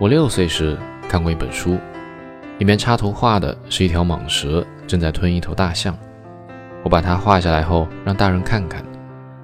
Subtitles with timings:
[0.00, 0.78] 我六岁时
[1.10, 1.76] 看过一本书，
[2.56, 5.94] 里面插图画的是一条蟒蛇正在吞一头大象。
[6.82, 8.82] 我把它画下来后，让大人看看，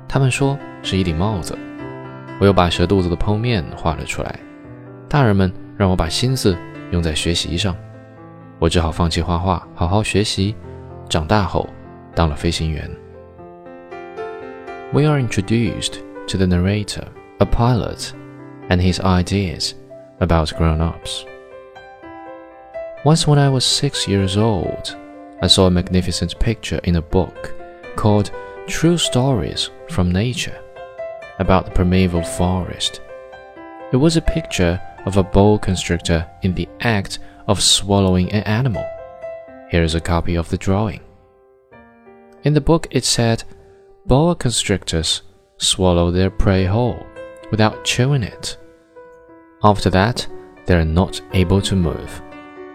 [0.09, 1.55] 他们说是一顶帽子。
[2.41, 4.41] 我又把蛇肚子的剖面画了出来，
[5.11, 6.57] 大人们让我把心思
[6.91, 7.77] 用在学习上，
[8.59, 10.57] 我只好放弃画画，好好学习。
[11.07, 11.69] 长大后，
[12.15, 12.91] 当了飞行员。
[14.91, 15.99] We are introduced
[16.29, 17.05] to the narrator,
[17.41, 18.13] a pilot,
[18.71, 19.73] and his ideas
[20.21, 21.27] about grown-ups.
[23.05, 24.97] Once when I was six years old,
[25.43, 27.55] I saw a magnificent picture in a book
[27.95, 28.31] called
[28.67, 30.59] True Stories from Nature
[31.39, 33.01] about the primeval forest.
[33.93, 38.85] It was a picture of a boa constrictor in the act of swallowing an animal.
[39.71, 41.01] Here is a copy of the drawing.
[42.43, 43.45] In the book, it said
[44.07, 45.23] boa constrictors
[45.59, 47.07] swallow their prey whole
[47.51, 48.57] without chewing it.
[49.67, 50.29] After that,
[50.67, 52.23] they are not able to move,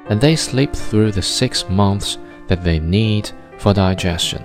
[0.09, 4.43] and they sleep through the six months that they need for digestion.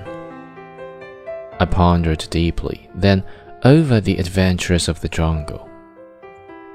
[1.58, 3.24] I pondered deeply, then
[3.64, 5.68] over the adventures of the jungle.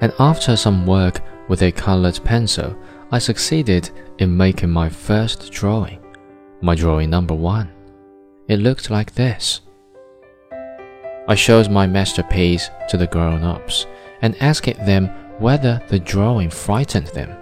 [0.02, 2.76] And after some work with a colored pencil,
[3.10, 6.04] I succeeded in making my first drawing,
[6.60, 7.72] my drawing number one.
[8.46, 9.62] It looked like this.
[11.28, 13.86] I showed my masterpiece to the grown ups
[14.20, 15.10] and asked them
[15.42, 17.36] whether the drawing frightened them.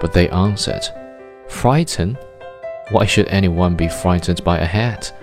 [0.00, 0.82] But they answered,
[1.48, 2.18] Frightened?
[2.90, 5.16] Why should anyone be frightened by a hat?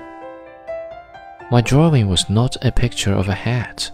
[1.52, 3.92] My drawing was not a picture of a hat.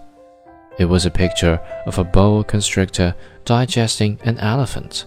[0.78, 5.06] It was a picture of a boa constrictor digesting an elephant.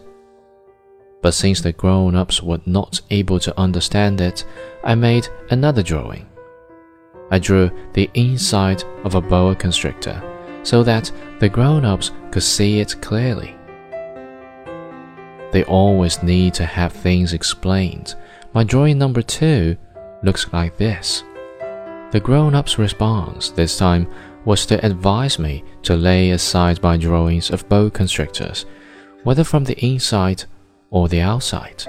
[1.23, 4.45] But since the grown ups were not able to understand it,
[4.85, 6.27] I made another drawing.
[7.31, 10.36] I drew the inside of a boa constrictor
[10.67, 13.55] so that the grown ups could see it clearly.
[15.53, 18.17] They always need to have things explained.
[18.53, 19.77] My drawing number two
[20.25, 21.23] looks like this.
[22.11, 24.09] The grown up's response this time
[24.45, 28.67] was to advise me to lay aside my drawings of boa constrictors,
[29.23, 30.45] whether from the inside
[30.91, 31.85] or the outside,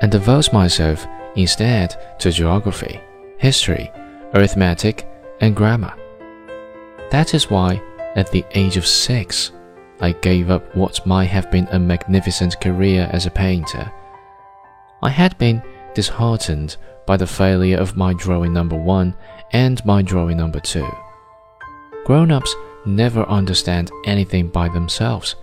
[0.00, 3.00] and devote myself instead to geography,
[3.38, 3.90] history,
[4.34, 5.08] arithmetic,
[5.40, 5.94] and grammar.
[7.10, 7.82] That is why,
[8.16, 9.52] at the age of six,
[10.00, 13.90] I gave up what might have been a magnificent career as a painter.
[15.02, 15.62] I had been
[15.94, 19.14] disheartened by the failure of my drawing number one
[19.52, 20.88] and my drawing number two.
[22.04, 25.36] Grown ups never understand anything by themselves,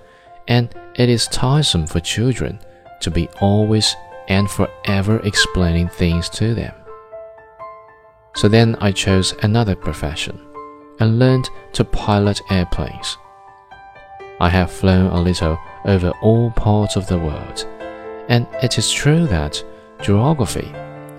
[0.48, 2.60] and it is tiresome for children
[3.02, 3.96] to be always
[4.28, 6.74] and forever explaining things to them.
[8.36, 10.40] So then I chose another profession
[11.00, 13.18] and learned to pilot airplanes.
[14.40, 17.66] I have flown a little over all parts of the world,
[18.30, 19.64] and it is true that
[20.02, 20.72] geography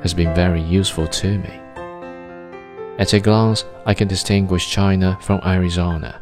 [0.03, 1.61] has been very useful to me.
[2.99, 6.21] At a glance, I can distinguish China from Arizona.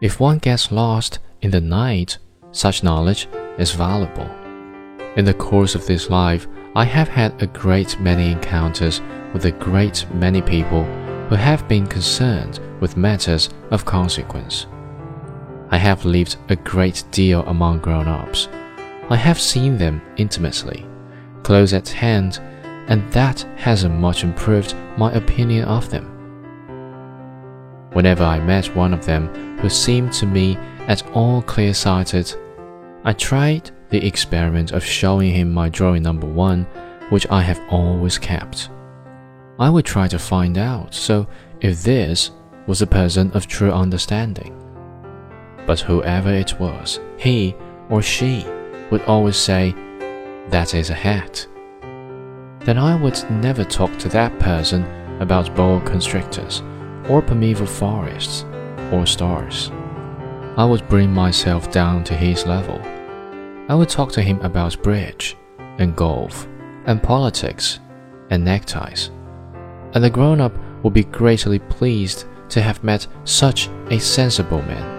[0.00, 2.18] If one gets lost in the night,
[2.52, 3.28] such knowledge
[3.58, 4.30] is valuable.
[5.16, 9.00] In the course of this life, I have had a great many encounters
[9.32, 10.84] with a great many people
[11.28, 14.66] who have been concerned with matters of consequence.
[15.70, 18.48] I have lived a great deal among grown ups.
[19.10, 20.86] I have seen them intimately,
[21.42, 22.40] close at hand
[22.88, 26.12] and that hasn't much improved my opinion of them.
[27.92, 30.56] Whenever I met one of them who seemed to me
[30.86, 32.32] at all clear sighted,
[33.04, 36.64] I tried the experiment of showing him my drawing number one,
[37.10, 38.70] which I have always kept.
[39.58, 41.26] I would try to find out so
[41.60, 42.30] if this
[42.66, 44.52] was a person of true understanding.
[45.66, 47.54] But whoever it was, he
[47.88, 48.46] or she
[48.90, 49.74] would always say,
[50.50, 51.46] That is a hat
[52.66, 54.82] then I would never talk to that person
[55.20, 56.62] about boa constrictors,
[57.08, 58.44] or primeval forests,
[58.90, 59.70] or stars.
[60.56, 62.80] I would bring myself down to his level.
[63.68, 65.36] I would talk to him about bridge,
[65.78, 66.48] and golf,
[66.86, 67.78] and politics,
[68.30, 69.12] and neckties.
[69.96, 70.52] And the grown up
[70.82, 74.95] would be greatly pleased to have met such a sensible man.